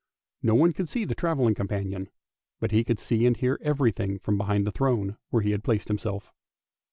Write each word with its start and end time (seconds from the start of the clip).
No 0.41 0.55
one 0.55 0.73
could 0.73 0.89
see 0.89 1.05
the 1.05 1.13
travelling 1.13 1.53
com 1.53 1.67
panion, 1.67 2.07
but 2.59 2.71
he 2.71 2.83
could 2.83 2.97
see 2.99 3.27
and 3.27 3.37
hear 3.37 3.59
even 3.63 3.91
thing 3.91 4.17
from 4.17 4.35
behind 4.35 4.65
the 4.65 4.71
throne, 4.71 5.15
where 5.29 5.43
he 5.43 5.51
had 5.51 5.63
placed 5.63 5.89
himself. 5.89 6.33